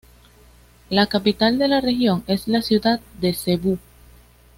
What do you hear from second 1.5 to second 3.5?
de la región es la ciudad de